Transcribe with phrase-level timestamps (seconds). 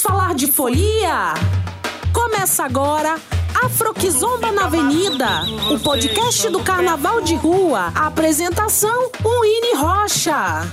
[0.00, 1.34] Vamos falar de folia?
[2.10, 3.20] Começa agora
[3.62, 7.92] Afroquizomba na Avenida, o podcast do Carnaval de Rua.
[7.94, 10.66] A apresentação, Winnie Rocha.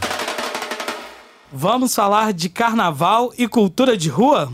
[1.52, 4.50] Vamos falar de carnaval e cultura de rua?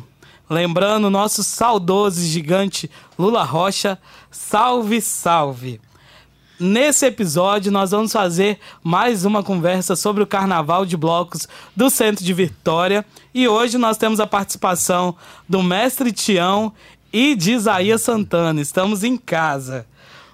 [0.50, 4.00] Lembrando nosso saudoso gigante Lula Rocha,
[4.32, 5.80] salve, salve!
[6.60, 12.24] Nesse episódio, nós vamos fazer mais uma conversa sobre o carnaval de blocos do centro
[12.24, 13.04] de Vitória.
[13.34, 15.16] E hoje nós temos a participação
[15.50, 16.72] do mestre Tião
[17.12, 18.62] e de Isaías Santana.
[18.62, 19.88] Estamos em casa.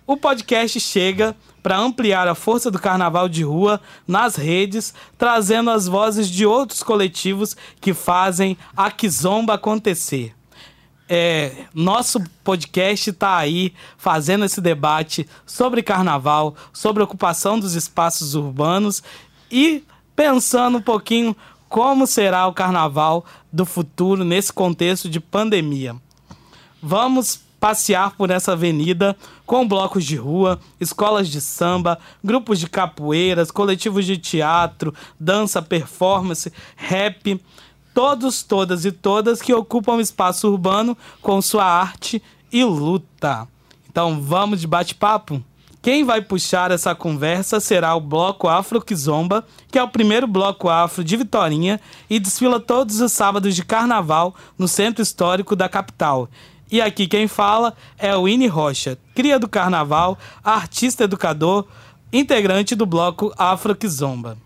[0.06, 5.88] O podcast chega para ampliar a força do carnaval de rua nas redes, trazendo as
[5.88, 10.36] vozes de outros coletivos que fazem a Kizomba acontecer
[11.10, 19.02] é, nosso podcast está aí fazendo esse debate sobre carnaval, sobre ocupação dos espaços urbanos
[19.52, 19.84] e
[20.16, 21.36] pensando um pouquinho
[21.68, 25.96] como será o carnaval do futuro nesse contexto de pandemia.
[26.82, 33.52] Vamos passear por essa avenida com blocos de rua, escolas de samba, grupos de capoeiras,
[33.52, 37.40] coletivos de teatro, dança, performance, rap
[38.00, 43.46] todos, todas e todas que ocupam espaço urbano com sua arte e luta.
[43.92, 45.44] Então vamos de bate-papo?
[45.82, 50.70] Quem vai puxar essa conversa será o Bloco Afro Kizomba, que é o primeiro bloco
[50.70, 51.78] afro de Vitorinha
[52.10, 56.30] e desfila todos os sábados de carnaval no centro histórico da capital.
[56.72, 61.68] E aqui quem fala é o Ine Rocha, cria do carnaval, artista educador,
[62.14, 64.38] integrante do bloco Afro Kizomba.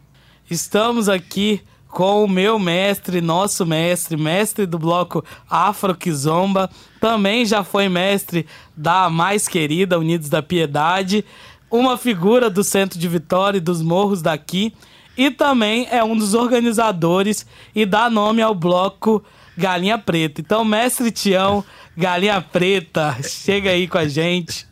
[0.49, 1.61] Estamos aqui
[1.93, 6.67] com o meu mestre, nosso mestre, mestre do bloco Afro Kizomba,
[6.99, 11.23] também já foi mestre da mais querida Unidos da Piedade,
[11.69, 14.73] uma figura do centro de Vitória e dos morros daqui,
[15.15, 19.23] e também é um dos organizadores e dá nome ao bloco
[19.55, 20.41] Galinha Preta.
[20.41, 21.63] Então, mestre Tião,
[21.95, 24.65] Galinha Preta, chega aí com a gente.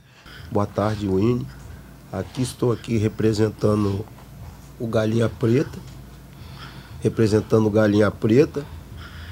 [0.52, 1.46] Boa tarde, Winnie.
[2.12, 4.04] Aqui estou aqui representando
[4.80, 5.91] o Galinha Preta
[7.02, 8.66] representando Galinha Preta.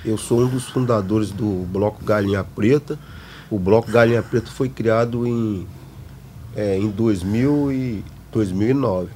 [0.04, 2.98] Eu sou um dos fundadores do Bloco Galinha Preta.
[3.50, 5.68] O Bloco Galinha Preta foi criado em,
[6.56, 9.10] é, em 2000 e 2009.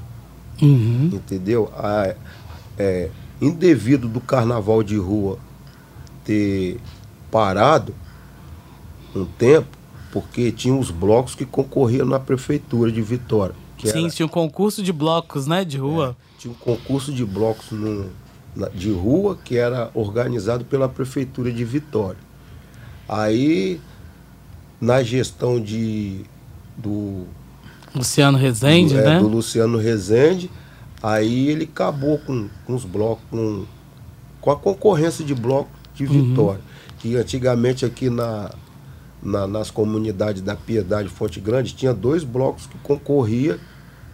[0.61, 1.09] Uhum.
[1.13, 1.71] Entendeu?
[1.75, 2.15] A,
[2.77, 3.09] é,
[3.41, 5.37] indevido do carnaval de rua
[6.23, 6.79] ter
[7.29, 7.93] parado
[9.15, 9.77] um tempo,
[10.11, 13.55] porque tinha os blocos que concorriam na prefeitura de Vitória.
[13.83, 16.15] Sim, era, tinha um concurso de blocos, né, de rua.
[16.19, 18.09] É, tinha um concurso de blocos no,
[18.73, 22.19] de rua que era organizado pela prefeitura de Vitória.
[23.07, 23.81] Aí
[24.79, 26.25] na gestão de
[26.77, 27.25] do
[27.95, 29.19] Luciano Rezende, do, é, né?
[29.19, 30.49] Do Luciano Rezende,
[31.01, 33.65] aí ele acabou com, com os blocos, com,
[34.41, 36.29] com a concorrência de blocos de uhum.
[36.29, 36.59] Vitória.
[36.59, 36.97] Uhum.
[36.99, 38.51] Que antigamente aqui na,
[39.21, 43.59] na, nas comunidades da Piedade Fonte Grande tinha dois blocos que concorria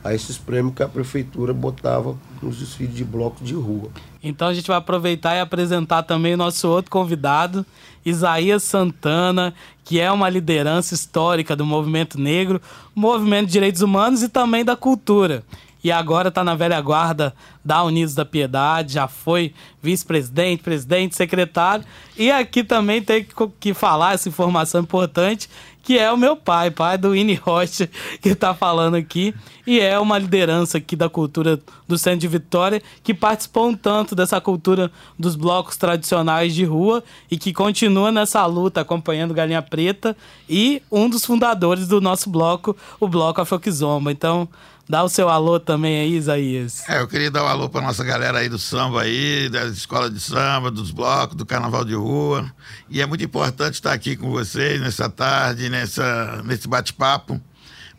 [0.04, 3.90] a esses prêmios que a prefeitura botava nos desfiles de blocos de rua.
[4.24, 7.66] Então a gente vai aproveitar e apresentar também o nosso outro convidado,
[8.06, 12.62] Isaías Santana, que é uma liderança histórica do movimento negro,
[12.96, 15.44] movimento de direitos humanos e também da cultura.
[15.84, 21.86] E agora está na velha guarda da Unidos da Piedade, já foi vice-presidente, presidente, secretário.
[22.18, 23.26] E aqui também tem
[23.60, 25.50] que falar essa informação importante
[25.90, 27.90] que é o meu pai, pai do Ine Rocha,
[28.22, 29.34] que está falando aqui,
[29.66, 34.14] e é uma liderança aqui da cultura do Centro de Vitória, que participou um tanto
[34.14, 40.16] dessa cultura dos blocos tradicionais de rua e que continua nessa luta acompanhando Galinha Preta
[40.48, 44.12] e um dos fundadores do nosso bloco, o Bloco Afroquizomba.
[44.12, 44.48] Então,
[44.90, 46.90] Dá o seu alô também aí, Isaías.
[46.90, 50.10] É, eu queria dar um alô para nossa galera aí do samba aí, da escola
[50.10, 52.52] de samba, dos blocos, do carnaval de rua.
[52.90, 57.40] E é muito importante estar aqui com vocês nessa tarde, nessa, nesse bate-papo,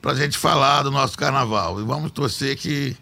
[0.03, 1.81] para a gente falar do nosso carnaval.
[1.81, 2.97] E vamos torcer que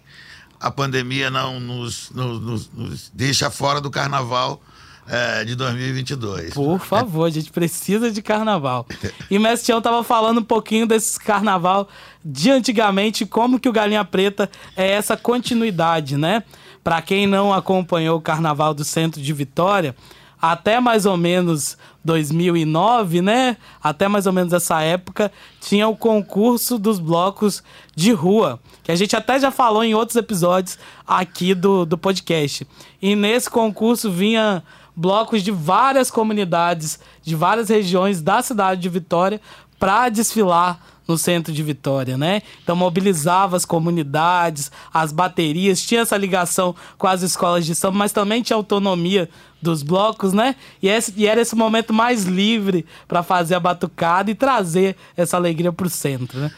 [0.61, 4.61] a pandemia não nos, nos, nos, nos deixa fora do carnaval
[5.09, 6.55] é, de 2022.
[6.55, 8.87] Por favor, a gente precisa de carnaval.
[9.31, 11.89] E o Mestre Tião tava falando um pouquinho desse carnaval
[12.25, 16.43] de antigamente, como que o Galinha Preta é essa continuidade, né?
[16.85, 19.95] Para quem não acompanhou o carnaval do centro de Vitória,
[20.41, 23.57] até mais ou menos 2009, né?
[23.83, 27.63] Até mais ou menos essa época, tinha o concurso dos blocos
[27.95, 32.67] de rua, que a gente até já falou em outros episódios aqui do, do podcast.
[33.03, 34.63] E nesse concurso vinha
[34.99, 39.41] blocos de várias comunidades, de várias regiões da cidade de Vitória
[39.79, 42.43] para desfilar no centro de Vitória, né?
[42.63, 48.13] Então mobilizava as comunidades, as baterias, tinha essa ligação com as escolas de samba, mas
[48.13, 49.31] também tinha autonomia
[49.63, 50.57] dos blocos, né?
[50.83, 55.37] E, esse, e era esse momento mais livre para fazer a batucada e trazer essa
[55.37, 56.51] alegria para o centro, né?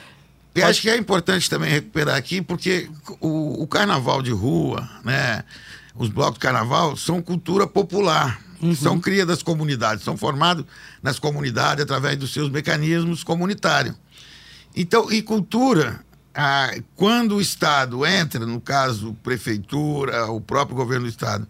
[0.55, 2.91] E acho que é importante também recuperar aqui, porque
[3.21, 5.45] o, o, carnaval de rua, né?
[6.01, 8.75] Os blocos de carnaval são cultura popular, uhum.
[8.75, 10.65] são cria das comunidades, são formados
[11.03, 13.95] nas comunidades através dos seus mecanismos comunitários.
[14.75, 16.03] Então, e cultura,
[16.97, 21.47] quando o Estado entra, no caso, prefeitura, o próprio governo do Estado,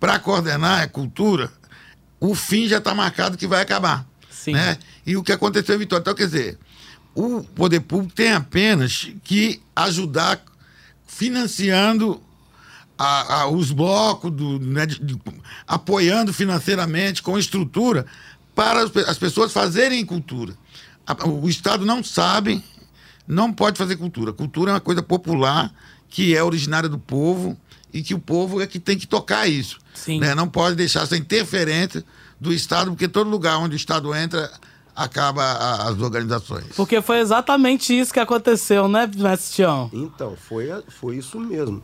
[0.00, 1.48] para coordenar a cultura,
[2.18, 4.04] o fim já está marcado que vai acabar.
[4.28, 4.54] Sim.
[4.54, 4.78] Né?
[5.06, 6.00] E o que aconteceu em Vitória.
[6.00, 6.58] Então, quer dizer,
[7.14, 10.42] o poder público tem apenas que ajudar
[11.06, 12.20] financiando
[13.02, 15.18] a, a, os blocos, do, né, de, de,
[15.66, 18.06] apoiando financeiramente, com estrutura,
[18.54, 20.54] para as, as pessoas fazerem cultura.
[21.04, 22.62] A, o Estado não sabe,
[23.26, 24.32] não pode fazer cultura.
[24.32, 25.72] Cultura é uma coisa popular,
[26.08, 27.58] que é originária do povo,
[27.92, 29.78] e que o povo é que tem que tocar isso.
[30.06, 30.34] Né?
[30.34, 32.04] Não pode deixar essa interferência
[32.40, 34.48] do Estado, porque todo lugar onde o Estado entra
[34.94, 36.66] acaba a, as organizações.
[36.76, 39.90] Porque foi exatamente isso que aconteceu, né, Mestião?
[39.92, 41.82] Então, foi, foi isso mesmo.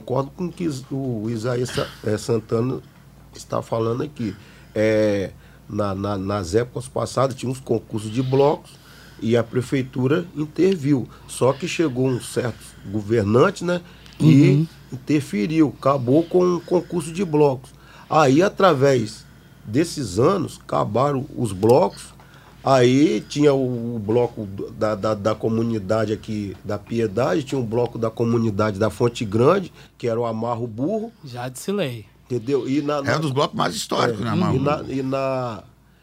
[0.00, 1.70] Concordo com o que o Isaías
[2.04, 2.80] é, Santana
[3.34, 4.34] está falando aqui.
[4.74, 5.32] É,
[5.68, 8.72] na, na, nas épocas passadas tinha uns concursos de blocos
[9.20, 11.08] e a prefeitura interviu.
[11.28, 12.58] Só que chegou um certo
[12.90, 13.80] governante, né?
[14.18, 14.66] E uhum.
[14.92, 17.70] interferiu, acabou com o um concurso de blocos.
[18.08, 19.24] Aí, através
[19.64, 22.12] desses anos, acabaram os blocos
[22.64, 28.08] Aí tinha o, bloco da, da, da, comunidade aqui da Piedade, tinha um bloco da
[28.08, 31.12] comunidade da Fonte Grande, que era o Amarro Burro.
[31.24, 32.06] Já disse lei.
[32.24, 32.68] Entendeu?
[32.68, 34.56] E na, na, é um dos blocos mais históricos, é, né, Amarro?
[34.56, 35.62] E na, e na,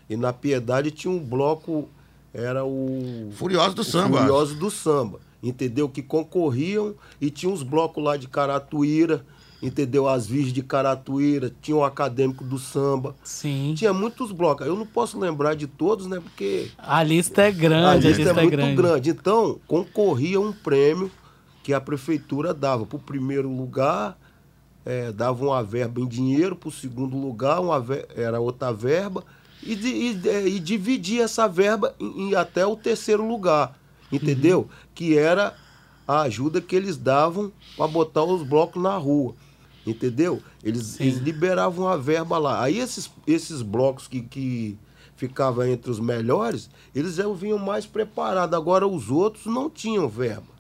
[0.10, 1.88] e na Piedade tinha um bloco,
[2.34, 3.30] era o.
[3.32, 4.18] Furioso do Samba.
[4.20, 5.20] Furioso do Samba.
[5.42, 5.88] Entendeu?
[5.88, 9.26] Que concorriam e tinha uns blocos lá de Caratuíra
[9.62, 10.08] entendeu?
[10.08, 13.16] As Virgens de Caratuíra, tinha o Acadêmico do Samba.
[13.24, 13.74] Sim.
[13.76, 14.66] Tinha muitos blocos.
[14.66, 16.20] Eu não posso lembrar de todos, né?
[16.20, 16.70] Porque.
[16.78, 18.76] A lista é grande, a lista, a lista é, é, muito grande.
[18.76, 19.10] grande.
[19.10, 21.12] Então, concorria um prêmio
[21.64, 22.86] que a prefeitura dava.
[22.86, 24.18] Para o primeiro lugar,
[24.86, 28.08] é, dava uma verba em dinheiro, para o segundo lugar, uma ver...
[28.16, 29.24] era outra verba.
[29.62, 33.78] E, e, é, e dividia essa verba em, em, até o terceiro lugar.
[34.12, 34.62] Entendeu?
[34.62, 34.68] Uhum.
[34.96, 35.54] Que era
[36.08, 39.36] a ajuda que eles davam para botar os blocos na rua.
[39.90, 40.42] Entendeu?
[40.64, 42.64] Eles, eles, liberavam a verba lá.
[42.64, 44.78] Aí esses, esses blocos que, que
[45.16, 48.56] ficavam entre os melhores, eles vinham mais preparados.
[48.56, 50.60] Agora os outros não tinham verba.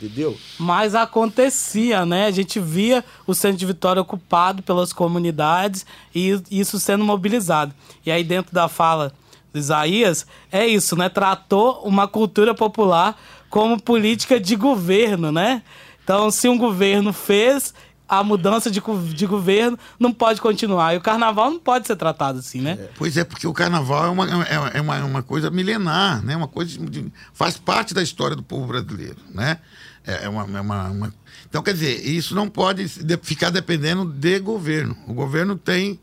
[0.00, 0.36] Entendeu?
[0.58, 2.26] Mas acontecia, né?
[2.26, 7.74] A gente via o centro de Vitória ocupado pelas comunidades e isso sendo mobilizado.
[8.04, 9.12] E aí, dentro da fala
[9.52, 11.08] de Isaías, é isso, né?
[11.08, 13.16] Tratou uma cultura popular
[13.48, 15.62] como política de governo, né?
[16.02, 17.72] Então, se um governo fez,
[18.18, 18.80] a mudança de,
[19.14, 20.94] de governo não pode continuar.
[20.94, 22.78] E o carnaval não pode ser tratado assim, né?
[22.80, 22.88] É.
[22.96, 26.36] Pois é, porque o carnaval é uma, é, é uma, uma coisa milenar, né?
[26.36, 29.58] Uma coisa de, faz parte da história do povo brasileiro, né?
[30.06, 31.14] É, é uma, é uma, uma,
[31.48, 32.86] Então, quer dizer, isso não pode
[33.22, 34.96] ficar dependendo de governo.
[35.06, 35.98] O governo tem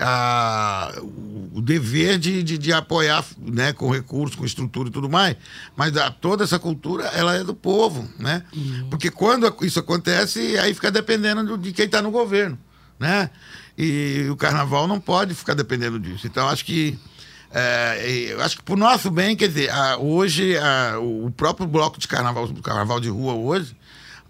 [0.00, 0.92] a,
[1.52, 5.36] o dever de, de, de, apoiar né, com recursos, com estrutura e tudo mais,
[5.76, 8.42] mas a, toda essa cultura ela é do povo, né?
[8.54, 8.88] Uhum.
[8.90, 12.58] Porque quando isso acontece, aí fica dependendo de quem está no governo,
[12.98, 13.30] né?
[13.76, 16.26] E o carnaval não pode ficar dependendo disso.
[16.26, 16.98] Então acho que
[17.50, 21.98] é, eu acho que por nosso bem, quer dizer, a, hoje a, o próprio bloco
[21.98, 23.76] de carnaval, carnaval de rua hoje,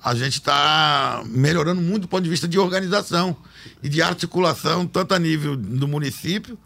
[0.02, 3.36] a gente está melhorando muito do ponto de vista de organização
[3.82, 6.58] e de articulação, tanto a nível do município,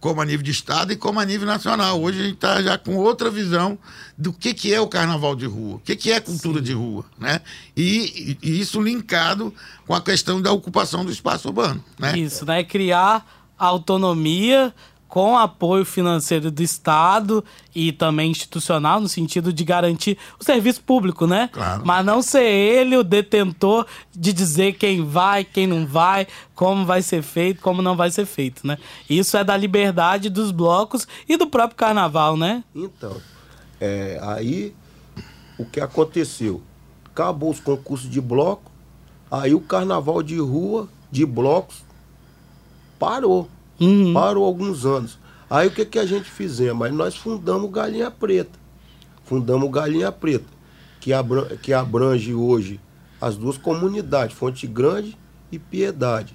[0.00, 2.00] como a nível de estado e como a nível nacional.
[2.00, 3.78] Hoje a gente está já com outra visão
[4.16, 6.64] do que, que é o carnaval de rua, o que, que é cultura Sim.
[6.64, 7.40] de rua, né?
[7.76, 9.52] E, e, isso linkado
[9.86, 12.16] com a questão da ocupação do espaço urbano, né?
[12.18, 12.62] Isso, né?
[12.62, 13.26] Criar
[13.58, 14.74] autonomia
[15.08, 17.44] com apoio financeiro do Estado
[17.74, 21.48] e também institucional, no sentido de garantir o serviço público, né?
[21.52, 21.82] Claro.
[21.84, 27.02] Mas não ser ele o detentor de dizer quem vai, quem não vai, como vai
[27.02, 28.78] ser feito, como não vai ser feito, né?
[29.08, 32.64] Isso é da liberdade dos blocos e do próprio carnaval, né?
[32.74, 33.16] Então,
[33.80, 34.74] é, aí
[35.58, 36.62] o que aconteceu?
[37.06, 38.70] Acabou os concursos de bloco,
[39.30, 41.84] aí o carnaval de rua, de blocos,
[42.98, 43.48] parou
[43.80, 44.12] Uhum.
[44.12, 45.18] Parou alguns anos.
[45.48, 46.86] Aí o que, que a gente fizemos?
[46.86, 48.58] Aí nós fundamos Galinha Preta.
[49.24, 50.46] Fundamos Galinha Preta,
[51.00, 52.80] que, abrange, que abrange hoje
[53.20, 55.16] as duas comunidades, Fonte Grande
[55.50, 56.34] e Piedade.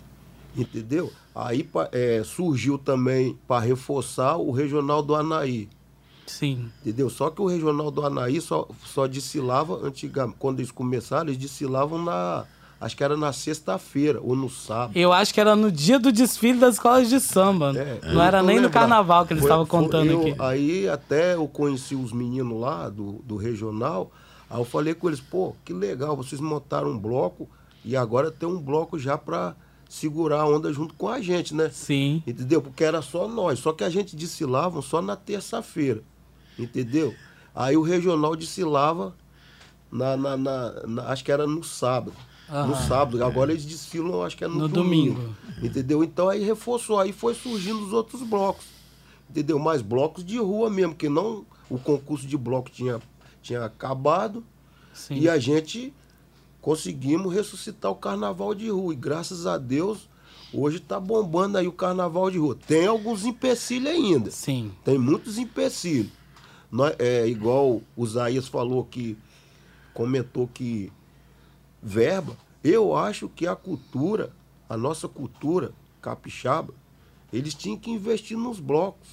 [0.55, 1.11] Entendeu?
[1.33, 5.69] Aí é, surgiu também para reforçar o Regional do Anaí.
[6.27, 6.69] Sim.
[6.81, 7.09] Entendeu?
[7.09, 9.05] Só que o Regional do Anaí só, só
[9.83, 10.37] antigamente.
[10.39, 12.45] Quando eles começaram, eles desfilavam na,
[12.81, 14.97] Acho que era na sexta-feira ou no sábado.
[14.97, 17.71] Eu acho que era no dia do desfile das escolas de samba.
[17.77, 18.73] É, não era nem no lembrado.
[18.73, 20.35] carnaval que eles estavam contando eu- aqui.
[20.39, 24.11] Aí até eu conheci os meninos lá do, do regional.
[24.49, 27.47] Aí eu falei com eles, pô, que legal, vocês montaram um bloco
[27.85, 29.55] e agora tem um bloco já pra
[29.87, 31.69] segurar a onda junto com a gente, né?
[31.71, 32.23] Sim.
[32.25, 32.61] Entendeu?
[32.63, 33.59] Porque era só nós.
[33.59, 36.01] Só que a gente desfilava só na terça-feira.
[36.57, 37.13] Entendeu?
[37.53, 39.13] Aí o regional desfilava
[39.91, 42.13] na, na, na- na- acho que era no sábado.
[42.67, 43.23] No sábado.
[43.23, 45.15] Agora eles desfilam, acho que é no, No domingo.
[45.15, 45.35] domingo.
[45.63, 46.03] Entendeu?
[46.03, 46.99] Então aí reforçou.
[46.99, 48.65] Aí foi surgindo os outros blocos.
[49.29, 49.57] Entendeu?
[49.57, 52.99] Mais blocos de rua mesmo, que não o concurso de bloco tinha,
[53.41, 54.43] tinha acabado.
[54.93, 55.15] Sim.
[55.19, 55.93] E a gente
[56.59, 58.93] conseguimos ressuscitar o carnaval de rua.
[58.93, 60.09] E graças a Deus,
[60.53, 62.57] hoje está bombando aí o carnaval de rua.
[62.67, 64.29] Tem alguns empecilhos ainda.
[64.29, 64.71] Sim.
[64.83, 66.11] Tem muitos empecilhos.
[66.69, 69.17] Nós- é igual o Zaías falou que
[69.93, 70.91] comentou que
[71.81, 72.37] verba.
[72.63, 74.31] Eu acho que a cultura,
[74.69, 75.71] a nossa cultura
[76.01, 76.73] capixaba,
[77.31, 79.09] eles tinham que investir nos blocos.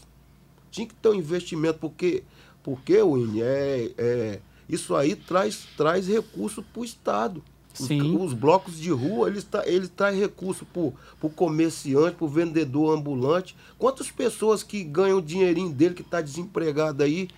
[0.71, 2.23] Tinha que ter um investimento, porque,
[2.63, 7.43] porque Winnie, é, é, isso aí traz, traz recurso para o Estado.
[7.79, 8.17] Os, Sim.
[8.19, 12.97] os blocos de rua, eles, tra eles trazem recurso para o comerciante, para o vendedor
[12.97, 13.57] ambulante.
[13.79, 17.29] Quantas pessoas que ganham o dinheirinho dele, que está desempregado aí,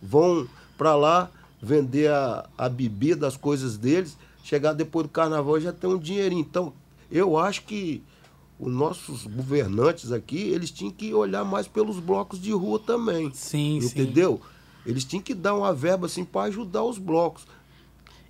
[0.00, 0.48] vão
[0.78, 5.90] para lá vender a, a bebida, as coisas deles, chegar depois do carnaval já tem
[5.90, 6.40] um dinheirinho.
[6.40, 6.72] Então,
[7.10, 8.02] eu acho que
[8.58, 13.30] os nossos governantes aqui, eles tinham que olhar mais pelos blocos de rua também.
[13.34, 13.86] Sim, sim.
[13.86, 14.40] entendeu?
[14.86, 17.44] Eles tinham que dar uma verba assim para ajudar os blocos.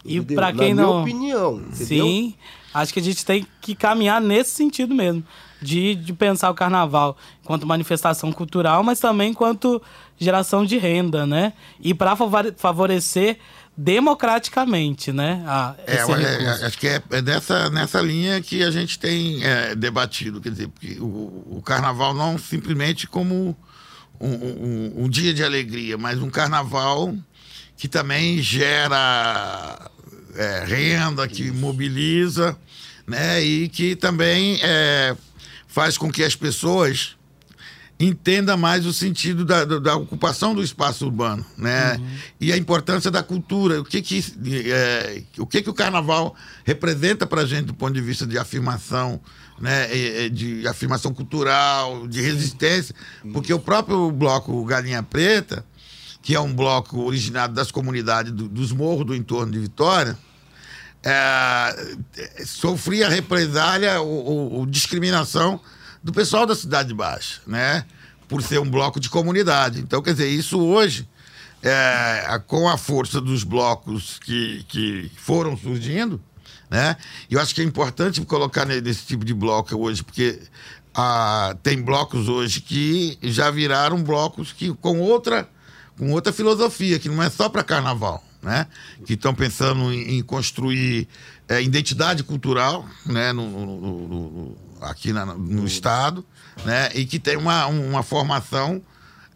[0.04, 2.06] E pra quem Na não- minha opinião, entendeu?
[2.06, 2.34] Sim,
[2.74, 5.22] acho que a gente tem que caminhar nesse sentido mesmo.
[5.60, 9.80] De, de pensar o carnaval enquanto manifestação cultural, mas também enquanto
[10.18, 11.52] geração de renda, né?
[11.80, 12.16] E para
[12.56, 13.38] favorecer
[13.76, 15.42] democraticamente, né?
[15.46, 16.64] a- É, esse é, recurso.
[16.66, 20.40] acho que é, é nessa, nessa linha que a gente tem é, debatido.
[20.40, 23.56] Quer dizer, porque o, o carnaval não simplesmente como
[24.20, 27.14] um, um- um dia de alegria, mas um carnaval
[27.76, 29.90] que também gera
[30.36, 32.56] é, renda, que mobiliza,
[33.06, 33.42] né?
[33.42, 35.16] E que também é,
[35.66, 37.16] faz com que as pessoas
[38.06, 42.00] entenda mais o sentido da, da, ocupação do espaço urbano, né?
[42.40, 44.24] E a importância da cultura, o que que,
[44.72, 48.38] é, o, que, que o carnaval representa para a gente do ponto de vista de
[48.38, 49.20] afirmação,
[49.60, 50.28] né?
[50.30, 52.94] De afirmação cultural, de resistência,
[53.32, 55.64] porque o próprio bloco Galinha Preta,
[56.22, 60.16] que é um bloco originado das comunidades do- dos morros do entorno de Vitória,
[61.04, 61.94] é,
[62.46, 65.60] sofria represália ou, ou- ou discriminação
[66.02, 67.84] do pessoal da Cidade Baixa, né?
[68.28, 69.80] Por ser um bloco de comunidade.
[69.80, 71.08] Então, quer dizer, isso hoje,
[71.62, 76.20] é, com a força dos blocos que, que foram surgindo,
[76.70, 76.96] né?
[77.30, 80.40] Eu acho que é importante colocar ne- nesse tipo de bloco hoje, porque
[80.94, 85.48] ah, tem blocos hoje que já viraram blocos que com outra
[85.98, 88.66] com outra filosofia, que não é só para carnaval, né?
[89.04, 91.06] Que estão pensando em, em construir
[91.46, 93.30] é, identidade cultural, né?
[93.32, 96.24] No- no- no- aqui na- no estado,
[96.64, 96.90] né?
[96.94, 98.82] E que tem uma, uma formação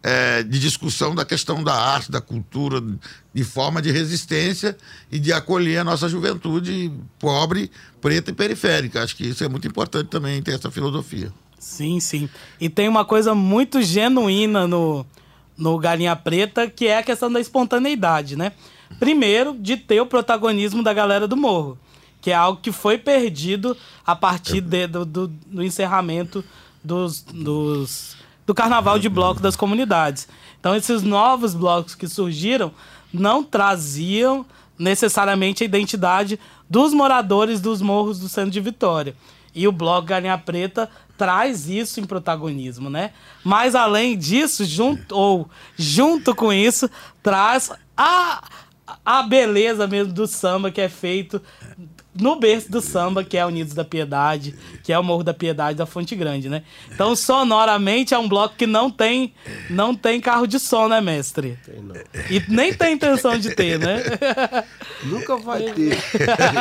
[0.03, 2.81] é, de discussão da questão da arte, da cultura,
[3.33, 4.77] de forma de resistência
[5.11, 9.03] e de acolher a nossa juventude pobre, preta e periférica.
[9.03, 11.33] Acho que isso é muito importante também ter essa filosofia.
[11.59, 12.29] Sim, sim.
[12.61, 15.05] E tem uma coisa muito genuína no,
[15.57, 18.53] no Galinha Preta, que é a questão da espontaneidade, né?
[18.99, 21.77] Primeiro, de ter o protagonismo da galera do morro,
[22.27, 26.43] que é algo que foi perdido a partir de- do, do, do encerramento
[26.83, 30.27] dos, dos, do carnaval de bloco das comunidades.
[30.59, 32.73] Então, esses novos blocos que surgiram
[33.13, 34.45] não traziam
[34.77, 36.37] necessariamente a identidade
[36.69, 39.15] dos moradores dos morros do centro de Vitória.
[39.55, 43.11] E o blog Galinha Preta traz isso em protagonismo, né?
[43.41, 46.89] Mas além disso, junto ou junto com isso,
[47.23, 48.43] traz a,
[49.05, 51.41] a beleza mesmo do samba que é feito
[52.19, 55.77] no berço do samba, que é Unidos da Piedade, que é o Morro da Piedade
[55.77, 56.63] da Fonte Grande, né?
[56.91, 59.33] Então, sonoramente é um bloco que não tem
[59.69, 61.57] não tem carro de som, né, mestre?
[61.65, 61.95] Tem não.
[62.29, 64.03] E nem tem intenção de ter, né?
[65.03, 65.97] Nunca vai ter.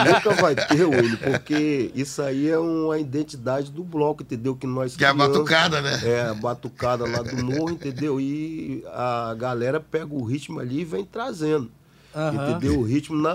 [0.07, 4.55] Nunca vai ter, Willi, porque isso aí é uma identidade do bloco, entendeu?
[4.57, 5.33] Que nós Que é a criamos.
[5.37, 6.01] batucada, né?
[6.05, 8.21] É, a batucada lá do morro, entendeu?
[8.21, 11.71] E a galera pega o ritmo ali e vem trazendo.
[12.17, 12.51] Aham.
[12.51, 12.79] Entendeu?
[12.81, 13.35] O ritmo na,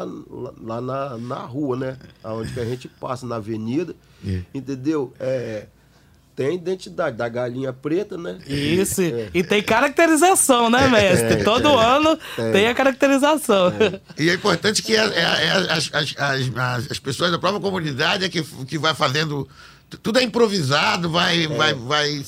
[0.60, 1.98] lá na, na rua, né?
[2.24, 3.96] Aonde que a gente passa, na avenida.
[4.54, 5.14] Entendeu?
[5.20, 5.68] É,
[6.36, 8.40] tem identidade da galinha preta, né?
[8.48, 9.02] Isso.
[9.34, 11.44] E tem caracterização, né, mestre?
[11.44, 12.18] Todo ano
[12.52, 13.72] tem a caracterização.
[14.18, 18.24] E é importante que é- é as, as, as, as- as pessoas da própria comunidade
[18.26, 19.48] é que, que vai fazendo.
[20.02, 22.24] Tudo é improvisado, vai, vai, vai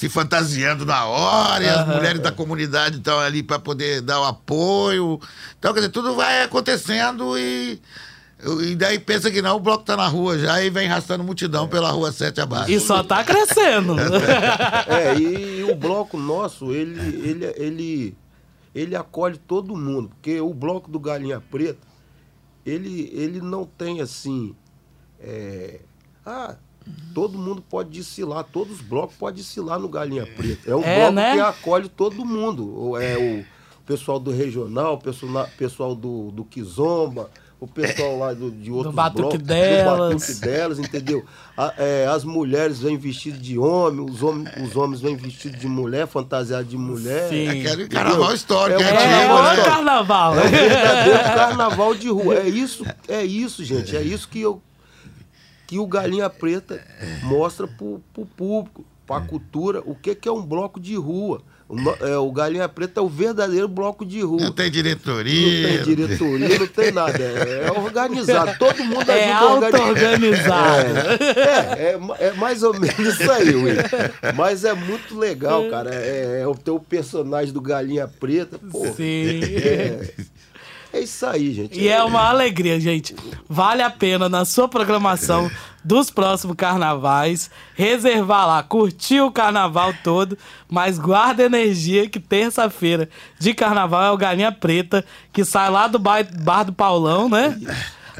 [0.00, 4.24] se fantasiando na hora, e as mulheres da comunidade estão ali para poder dar o
[4.24, 5.20] apoio.
[5.58, 7.78] Então, quer dizer, tudo vai acontecendo e.
[8.62, 11.68] E daí pensa que não, o bloco tá na rua já e vem arrastando multidão
[11.68, 12.70] pela rua 7 abaixo.
[12.70, 13.94] E só tá crescendo.
[14.88, 18.16] É, e, o bloco nosso, ele, ele, ele,
[18.74, 21.86] ele acolhe todo mundo, porque o bloco do Galinha Preta,
[22.64, 24.56] ele, ele não tem assim.
[25.22, 25.80] é,
[26.24, 26.56] ah,
[27.14, 30.70] todo mundo pode desfilar, todos os blocos podem desfilar no Galinha Preta.
[30.70, 31.34] É um É, bloco né?
[31.34, 32.90] que acolhe todo mundo.
[32.90, 33.44] O- É o
[33.86, 37.30] pessoal do regional, o pessoal, pessoal do, do Kizomba.
[37.62, 39.98] O pessoal lá do, de outros Batuque blocos, delas.
[39.98, 41.22] do batuque delas, entendeu?
[41.54, 45.68] A- é, as mulheres vêm vestidas de homem, os, homens os homens vêm vestidos de
[45.68, 47.28] mulher, fantasiados de mulher.
[47.28, 47.48] Sim.
[47.48, 49.62] É aquele carnaval histórico, É é, o É, né?
[49.64, 50.38] carnaval.
[50.38, 52.36] É verdadeiro carnaval de rua.
[52.36, 53.94] É isso, é isso, gente.
[53.94, 54.62] É isso que eu
[55.70, 56.80] que o Galinha Preta
[57.22, 61.42] mostra pro, pro público, pra cultura, o que, que é um bloco de rua.
[61.68, 64.40] O, é, o Galinha Preta é o verdadeiro bloco de rua.
[64.40, 65.68] Não tem Não diretoria.
[65.84, 67.22] tem diretoria, não tem nada.
[67.22, 68.58] É, é organizado.
[68.58, 70.88] Todo mundo É ajuda auto-organizado.
[71.38, 73.76] É, é, ma- é mais ou menos isso aí, Will.
[74.34, 75.94] Mas é muito legal, cara.
[75.94, 78.58] É, é o teu personagem do Galinha Preta.
[78.58, 79.40] Pô, Sim.
[80.92, 81.78] É, é isso aí, gente.
[81.78, 83.14] E é uma alegria, gente.
[83.48, 85.50] Vale a pena na sua programação
[85.82, 90.36] dos próximos carnavais reservar lá, curtir o carnaval todo,
[90.68, 95.98] mas guarda energia que terça-feira de carnaval é o Galinha Preta, que sai lá do
[95.98, 97.58] bar, bar do Paulão, né?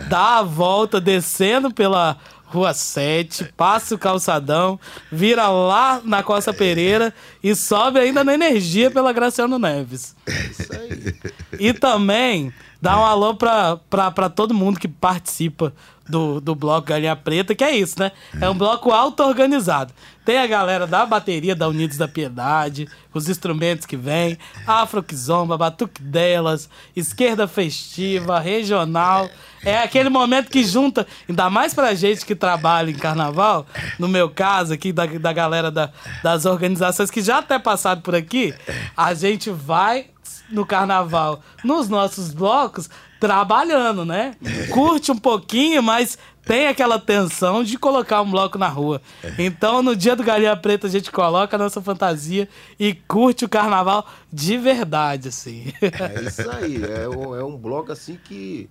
[0.08, 2.16] Dá a volta descendo pela
[2.50, 4.78] Rua 7, passa o calçadão,
[5.10, 10.16] vira lá na Costa Pereira e sobe ainda na energia pela Graciano Neves.
[10.26, 11.14] Isso aí.
[11.60, 12.52] E também
[12.82, 15.72] dá um alô pra, pra, pra todo mundo que participa
[16.08, 18.10] do, do bloco Galinha Preta, que é isso, né?
[18.40, 19.92] É um bloco auto-organizado.
[20.30, 25.58] Tem a galera da bateria da Unidos da Piedade, os instrumentos que vêm, Afro Kizomba,
[25.58, 29.28] Batuque delas, Esquerda Festiva, Regional.
[29.64, 33.66] É aquele momento que junta, ainda mais pra gente que trabalha em carnaval,
[33.98, 35.90] no meu caso aqui, da, da galera da-
[36.22, 38.54] das organizações que já até passaram por aqui,
[38.96, 40.06] a gente vai
[40.48, 42.88] no carnaval, nos nossos blocos,
[43.18, 44.34] trabalhando, né?
[44.70, 49.00] Curte um pouquinho, mas tem aquela tensão de colocar um bloco na rua.
[49.38, 52.48] Então, no dia do Galinha Preta, a gente coloca a nossa fantasia
[52.78, 55.72] e curte o carnaval de verdade, assim.
[55.80, 56.82] É isso aí.
[56.82, 58.68] É um, é um bloco assim que.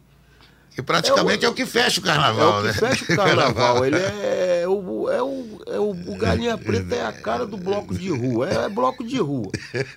[0.75, 2.73] Que praticamente é o, que fecha o É carnaval, o que né?
[2.73, 3.84] fecha o carnaval.
[3.86, 7.93] Ele é o, é o, é o, o Galinha Preta é a cara do bloco
[7.93, 8.49] de rua.
[8.49, 9.51] É, bloco de rua.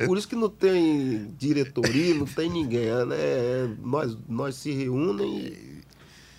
[0.07, 2.87] Por isso que não tem diretoria, não tem ninguém.
[2.87, 3.77] É, né?
[3.83, 5.72] nós, nós se reúnem e.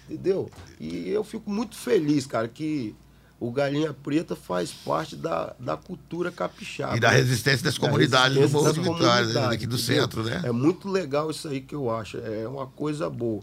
[0.10, 0.50] Entendeu?
[0.80, 2.96] E eu fico muito feliz, cara, que
[3.40, 6.96] o Galinha Preta faz parte da, da cultura capixaba.
[6.96, 9.76] E da resistência das Da comunidades do resistência Morro das de Vitória, comunidades, aqui do
[9.76, 10.02] entendeu?
[10.02, 10.42] centro, né?
[10.46, 12.18] É muito legal isso aí que eu acho.
[12.18, 13.42] É uma coisa boa.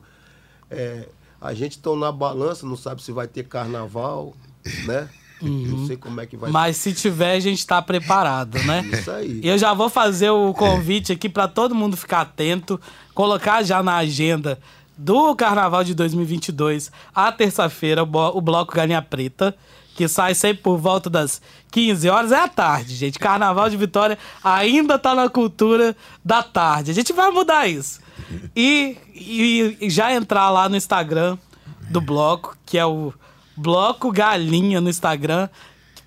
[0.71, 1.07] É,
[1.41, 4.35] a gente está na balança, não sabe se vai ter carnaval,
[4.87, 5.09] né?
[5.43, 8.83] Não sei como é que vai Mas se tiver, a gente tá preparado, né?
[8.93, 9.41] Isso aí.
[9.43, 12.79] E eu já vou fazer o convite aqui para todo mundo ficar atento,
[13.15, 14.59] colocar já na agenda
[15.03, 19.57] do Carnaval de 2022, a terça-feira, o Bloco Galinha Preta,
[19.97, 21.41] que sai sempre por volta das
[21.73, 22.33] 15 horas.
[22.33, 23.19] É à tarde, gente.
[23.19, 26.91] Carnaval de Vitória ainda tá na cultura da tarde.
[26.91, 28.01] A gente vai mudar isso.
[28.55, 31.37] E, e- e já entrar lá no Instagram
[31.91, 33.13] do Bloco, que é o
[33.57, 35.49] Bloco Galinha no Instagram,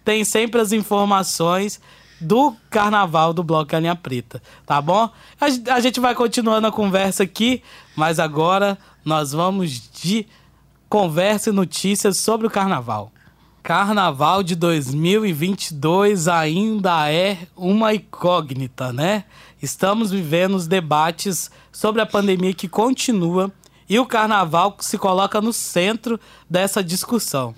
[0.05, 1.79] tem sempre as informações
[2.23, 5.09] do carnaval do Bloco Galinha Preta, tá bom?
[5.39, 7.61] A, a gente vai continuando a conversa aqui,
[7.95, 10.25] mas agora nós vamos de
[10.87, 13.11] conversa e notícias sobre o carnaval.
[13.61, 19.23] Carnaval de 2022 ainda é uma incógnita, né?
[19.61, 23.51] Estamos vivendo os debates sobre a pandemia que continua
[23.89, 27.55] e o carnaval se coloca no centro dessa discussão.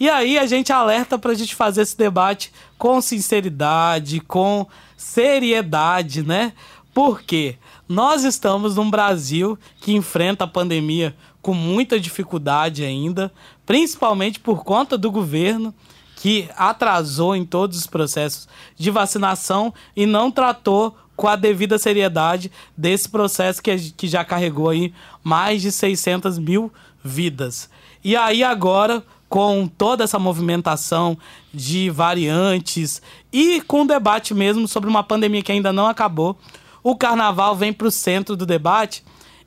[0.00, 6.22] E aí a gente alerta para a gente fazer esse debate com sinceridade, com seriedade,
[6.22, 6.54] né?
[6.94, 13.30] Porque nós estamos num Brasil que enfrenta a pandemia com muita dificuldade ainda,
[13.66, 15.74] principalmente por conta do governo
[16.16, 22.50] que atrasou em todos os processos de vacinação e não tratou com a devida seriedade
[22.74, 26.72] desse processo que, que já carregou aí mais de 600 mil
[27.04, 27.68] vidas.
[28.02, 31.16] E aí agora, com toda essa movimentação
[31.54, 33.00] de variantes
[33.32, 36.36] e com o debate mesmo sobre uma pandemia que ainda não acabou,
[36.82, 39.04] o carnaval vem para o centro do debate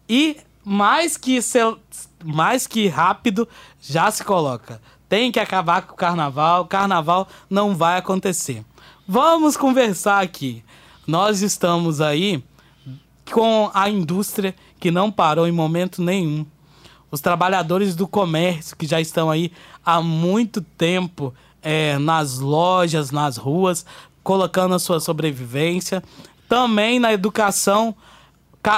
[0.08, 1.38] e mais que,
[2.24, 3.46] mais que rápido
[3.82, 4.82] já se coloca.
[5.10, 8.63] Tem que acabar com o carnaval, o carnaval não vai acontecer.
[9.06, 10.63] Vamos conversar aqui.
[11.06, 12.41] Nós estamos aí
[13.30, 16.46] com a indústria que não parou em momento nenhum.
[17.13, 19.52] Os trabalhadores do comércio que já estão aí
[19.86, 23.86] há muito tempo é, nas lojas, nas ruas,
[24.23, 26.02] colocando a sua sobrevivência.
[26.49, 27.93] Também na educação,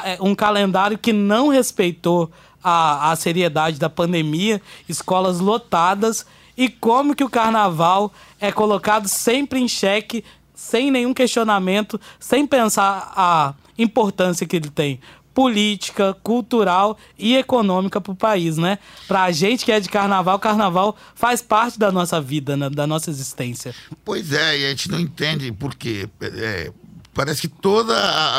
[0.04, 2.30] é, um calendário que não respeitou
[2.62, 6.26] a, a seriedade da pandemia, escolas lotadas
[6.58, 13.13] e como que o carnaval é colocado sempre em xeque, sem nenhum questionamento, sem pensar
[13.15, 15.00] a importância que ele tem
[15.36, 18.80] política, cultural e econômica para o país, né?
[19.06, 22.69] Para a gente que é de carnaval, carnaval faz parte da nossa vida, né?
[22.69, 23.76] da nossa existência.
[24.06, 26.10] Pois é, e a gente não entende por quê.
[26.21, 26.71] É,
[27.13, 27.91] parece que todo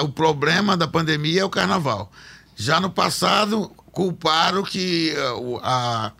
[0.02, 2.10] o problema da pandemia é o carnaval.
[2.56, 6.12] Já no passado, culparam que uh, a,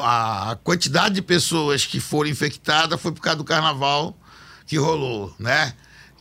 [0.00, 4.16] a, a quantidade de pessoas que foram infectadas foi por causa do carnaval
[4.66, 5.74] que rolou, né?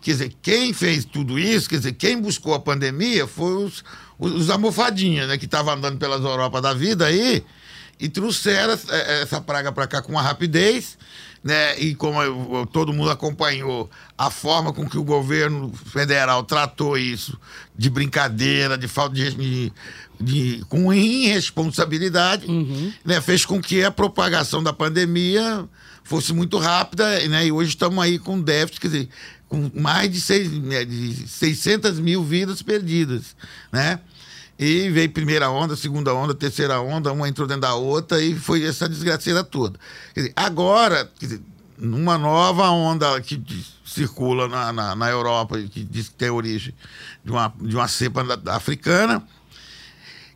[0.07, 3.83] Quer dizer, quem fez tudo isso, quer dizer, quem buscou a pandemia foi os,
[4.17, 5.37] os, os almofadinhas, né?
[5.37, 7.43] Que estavam andando pelas Europa da vida aí
[7.99, 10.97] e trouxeram essa, essa praga para cá com uma rapidez,
[11.43, 11.77] né?
[11.77, 17.37] E como eu, todo mundo acompanhou a forma com que o governo federal tratou isso
[17.77, 19.73] de brincadeira, de falta de, de,
[20.21, 22.93] de com irresponsabilidade, uhum.
[23.03, 23.19] né?
[23.19, 25.67] Fez com que a propagação da pandemia
[26.07, 27.47] fosse muito rápida, né?
[27.47, 29.09] E hoje estamos aí com déficit, quer dizer,
[29.49, 33.35] com mais de, seis, né, de 600 mil vidas perdidas,
[33.71, 33.99] né?
[34.57, 38.63] E veio primeira onda, segunda onda, terceira onda, uma entrou dentro da outra e foi
[38.63, 39.77] essa desgraceira toda.
[40.15, 41.41] Dizer, agora, dizer,
[41.77, 43.43] numa nova onda que
[43.85, 46.73] circula na, na, na, Europa, que diz que tem origem
[47.23, 49.21] de uma, de uma cepa africana,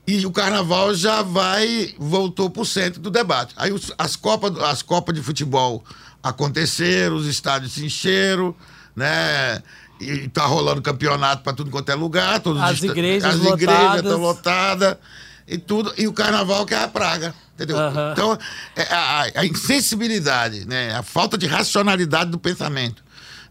[0.08, 3.54] e o carnaval já vai, voltou para o centro do debate.
[3.58, 5.84] Aí os, as, Copas, as Copas de Futebol
[6.24, 8.56] aconteceram, os estádios se encheram,
[8.96, 9.62] né?
[10.00, 12.40] E tá rolando campeonato para tudo quanto é lugar.
[12.40, 14.98] Todos as igrejas As igrejas estão lotadas
[15.48, 15.94] e tudo.
[15.96, 17.36] E o carnaval que é a praga.
[17.54, 17.78] Entendeu?
[17.78, 18.12] Uhum.
[18.12, 18.40] Então,
[18.76, 20.96] é, a, a, insensibilidade, né?
[20.96, 23.04] a falta de racionalidade do pensamento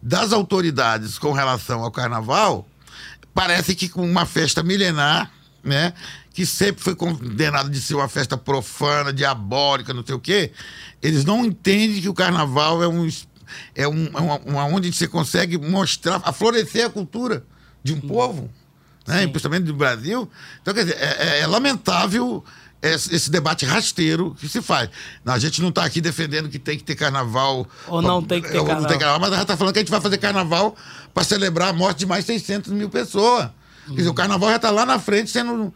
[0.02, 2.66] das autoridades com relação ao carnaval
[3.32, 5.30] parece que com uma festa milenar,
[5.62, 5.92] né?
[6.32, 10.52] Que sempre foi condenada de ser uma festa profana, diabólica, não sei o quê.
[11.02, 13.08] Eles não entendem que o carnaval é um
[13.74, 17.44] é, um, é uma, uma, onde você consegue mostrar, florescer a cultura
[17.82, 18.00] de um hum.
[18.00, 18.50] povo,
[19.06, 19.26] né?
[19.26, 20.30] principalmente do Brasil.
[20.62, 22.44] Então, quer dizer, é, é, é lamentável
[22.82, 24.88] esse, esse, debate rasteiro que se faz.
[25.26, 27.66] A gente não está aqui defendendo que tem que ter carnaval.
[27.86, 28.86] Ou não tem que ter carnaval.
[28.86, 30.76] Tem carnaval mas a gente está falando que a gente vai fazer carnaval
[31.12, 33.50] para celebrar a morte de mais 600 mil pessoas.
[33.88, 35.72] Quer dizer, o carnaval já está lá na frente sendo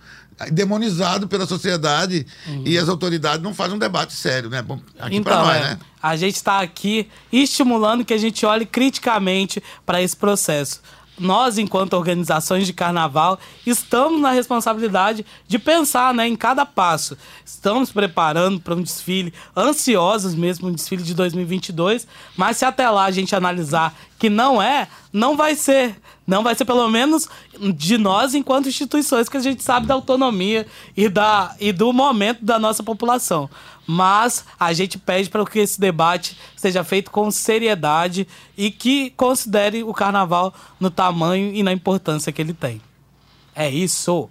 [0.51, 2.63] demonizado pela sociedade uhum.
[2.67, 4.65] e as autoridades não fazem um debate sério, né?
[4.99, 5.79] Aqui então, nós, é, né?
[6.03, 10.81] A gente está aqui estimulando que a gente olhe criticamente para esse processo
[11.19, 17.17] nós, enquanto organizações de carnaval, estamos na responsabilidade de pensar né, em cada passo.
[17.45, 23.05] Estamos preparando para um desfile, ansiosos mesmo, um desfile de 2022, mas se até lá
[23.05, 25.97] a gente analisar que não é, não vai ser.
[26.27, 27.29] Não vai ser, pelo menos,
[27.75, 32.43] de nós, enquanto instituições, que a gente sabe da autonomia e, da, e do momento
[32.43, 33.51] da nossa população
[33.87, 39.83] mas a gente pede para que esse debate seja feito com seriedade e que considere
[39.83, 42.81] o carnaval no tamanho e na importância que ele tem.
[43.55, 44.29] É isso.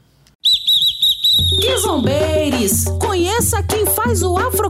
[1.62, 4.70] Kizombeires, conheça quem faz o Afro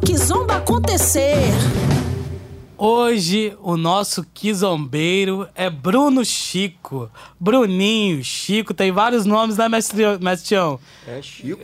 [0.55, 1.51] acontecer.
[2.77, 7.09] Hoje o nosso quizombeiro é Bruno Chico.
[7.39, 10.79] Bruninho, Chico, tem vários nomes, né, Mestrião?
[11.07, 11.61] É Chico.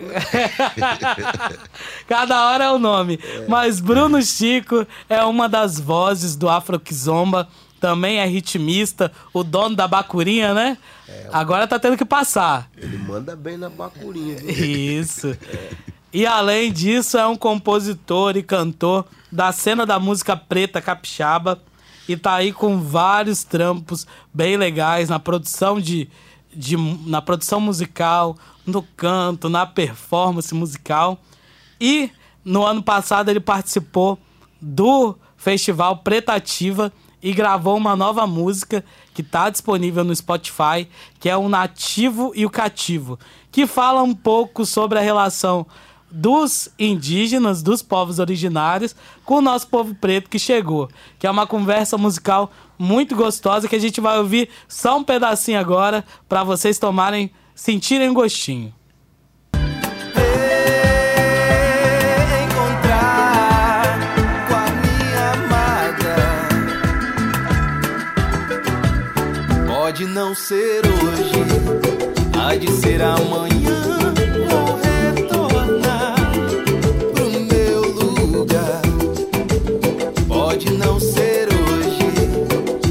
[2.08, 3.19] Cada hora é o nome.
[3.22, 3.45] É.
[3.48, 7.48] Mas Bruno Chico é uma das vozes do Afro Kizomba.
[7.80, 10.78] Também é ritmista, o dono da bacurinha, né?
[11.08, 12.69] É, Agora tá tendo que passar.
[12.78, 14.36] Ele manda bem na bacurinha.
[14.36, 14.50] Viu?
[14.50, 15.36] Isso.
[15.50, 15.98] É.
[16.12, 21.62] E além disso, é um compositor e cantor da cena da música preta capixaba
[22.08, 26.10] e tá aí com vários trampos bem legais na produção de,
[26.52, 31.19] de na produção musical, no canto, na performance musical.
[31.80, 32.10] E
[32.43, 34.17] no ano passado ele participou
[34.60, 36.91] do festival Preta Ativa
[37.22, 40.88] e gravou uma nova música que está disponível no Spotify,
[41.19, 43.19] que é o Nativo e o Cativo,
[43.52, 45.67] que fala um pouco sobre a relação
[46.12, 48.95] dos indígenas, dos povos originários,
[49.26, 50.89] com o nosso povo preto que chegou.
[51.17, 55.60] Que é uma conversa musical muito gostosa que a gente vai ouvir só um pedacinho
[55.60, 58.74] agora para vocês tomarem, sentirem um gostinho.
[69.67, 71.34] Pode não ser hoje,
[72.39, 74.28] há de ser amanhã.
[80.99, 81.99] Ser hoje,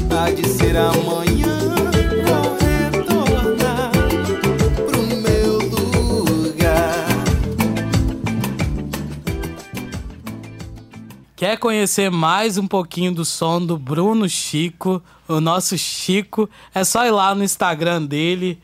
[0.09, 1.59] há de ser amanhã.
[2.59, 3.91] Retornar
[4.87, 5.59] pro meu
[6.35, 7.05] lugar.
[11.35, 16.49] Quer conhecer mais um pouquinho do som do Bruno Chico, o nosso Chico?
[16.73, 18.59] É só ir lá no Instagram dele,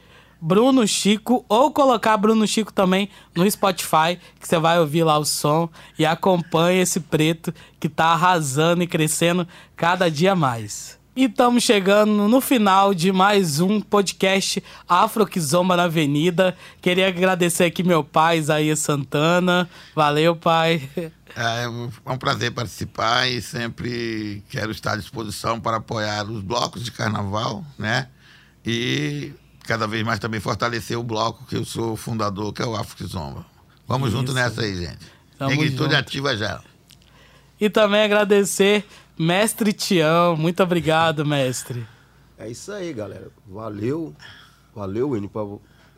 [0.46, 5.26] Bruno Chico, ou colocar Bruno Chico também no Spotify, que você vai ouvir lá o
[5.26, 11.00] som e acompanha esse preto que tá arrasando e crescendo cada dia mais.
[11.16, 16.56] E estamos chegando no final de mais um podcast Afro que Zomba na Avenida.
[16.80, 19.68] Queria agradecer aqui meu pai, Isaías Santana.
[19.96, 20.88] Valeu, pai.
[20.96, 26.84] É é um prazer participar e sempre quero estar à disposição para apoiar os blocos
[26.84, 28.10] de carnaval, né?
[28.64, 29.34] E
[29.66, 33.06] cada vez mais também fortalecer o bloco que eu sou fundador, que é o Afro
[33.08, 33.46] Zomba.
[33.88, 34.34] Vamos junto Isso.
[34.36, 35.06] nessa aí, gente.
[35.38, 35.96] Tamo Negritude junto.
[35.96, 36.62] ativa já.
[37.60, 38.86] E também agradecer
[39.18, 40.36] Mestre Tião.
[40.36, 41.86] Muito obrigado, mestre.
[42.38, 43.30] É isso aí, galera.
[43.48, 44.14] Valeu.
[44.76, 45.46] Valeu, Winnie, para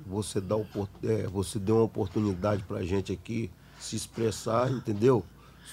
[0.06, 3.50] você dar opor- é, você deu uma oportunidade pra gente aqui
[3.80, 5.26] se expressar, entendeu?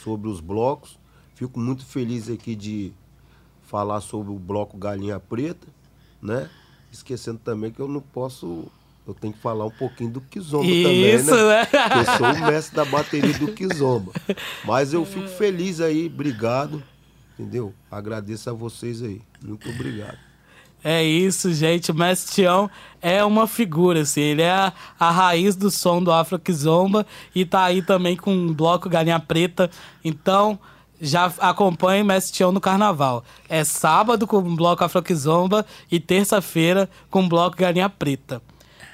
[0.03, 0.99] Sobre os blocos.
[1.35, 2.93] Fico muito feliz aqui de
[3.67, 5.67] falar sobre o bloco Galinha Preta,
[6.23, 6.49] né?
[6.95, 8.67] Esquecendo também que eu não posso.
[9.07, 11.63] Eu tenho que falar um pouquinho do Kizomba Isso, também, né?
[11.63, 11.69] né?
[12.01, 14.13] Eu sou o mestre da bateria do Kizomba.
[14.65, 16.83] Mas eu fico feliz aí, obrigado.
[17.39, 17.75] Entendeu?
[17.91, 19.21] Agradeço a vocês aí.
[19.43, 20.17] Muito obrigado.
[20.83, 21.91] É isso, gente.
[21.91, 24.21] O Mestre Tião é uma figura, assim.
[24.21, 28.47] Ele é a, a raiz do som do Afro Kizomba e tá aí também com
[28.47, 29.71] o bloco Galinha Preta.
[30.05, 30.59] Então,
[31.01, 33.25] já acompanhe Mestre Tião no carnaval.
[33.49, 38.43] É sábado com o bloco Afro Kizomba e terça-feira com o bloco Galinha Preta.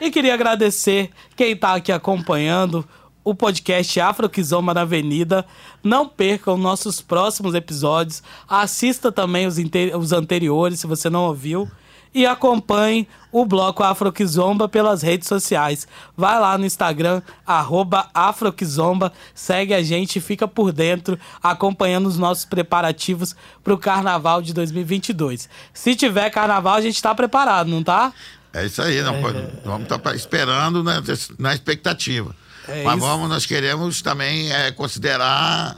[0.00, 2.86] E queria agradecer quem tá aqui acompanhando
[3.22, 5.44] o podcast Afro Kizomba na Avenida.
[5.82, 8.22] Não percam nossos próximos episódios.
[8.48, 9.56] Assista também os,
[9.98, 11.70] os anteriores, se você não ouviu.
[12.12, 15.86] E acompanhe o bloco Afro Kizomba pelas redes sociais.
[16.16, 22.18] Vai lá no Instagram, arroba Afro Kizomba, segue a gente fica por dentro, acompanhando os
[22.18, 25.48] nossos preparativos para o Carnaval de 2022.
[25.72, 28.12] Se tiver Carnaval, a gente está preparado, não tá?
[28.52, 31.00] É isso aí, não pode- vamos estar esperando né,
[31.38, 32.34] na expectativa.
[32.66, 33.06] É Mas isso.
[33.06, 35.76] vamos, nós queremos também é, considerar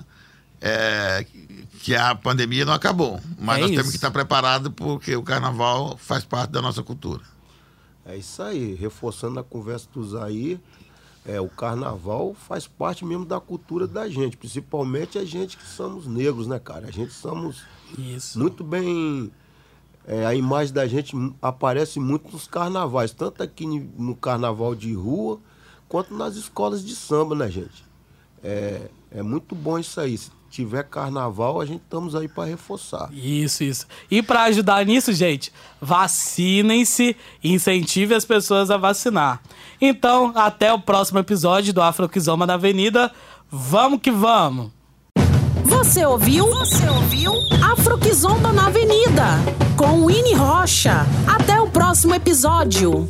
[0.60, 1.26] é,
[1.82, 3.20] que a pandemia não acabou.
[3.38, 3.78] Mas É nós isso.
[3.78, 7.20] temos que estar preparados porque o carnaval faz parte da nossa cultura.
[8.06, 10.60] É isso aí, reforçando a conversa do Zair,
[11.26, 16.06] é, o carnaval faz parte mesmo da cultura da gente, principalmente a gente que somos
[16.06, 16.86] negros, né, cara?
[16.86, 17.62] A gente somos
[17.98, 18.38] Isso.
[18.38, 19.30] muito bem.
[20.06, 25.38] é, a imagem da gente aparece muito nos carnavais, tanto aqui no carnaval de rua,
[25.88, 27.84] quanto nas escolas de samba, né, gente?
[28.42, 30.18] É, é muito bom isso aí.
[30.52, 33.08] Se tiver carnaval, a gente estamos aí para reforçar.
[33.10, 33.86] Isso, isso.
[34.10, 39.40] E para ajudar nisso, gente, vacinem-se e incentive as pessoas a vacinar.
[39.80, 43.10] Então, até o próximo episódio do Afro Kizoma na Avenida.
[43.50, 44.70] Vamos que vamos!
[45.64, 46.46] Você ouviu?
[46.46, 47.32] Você ouviu?
[47.72, 49.24] Afro Kizomba na Avenida,
[49.74, 51.06] com Winnie Rocha.
[51.26, 53.08] Até o próximo episódio.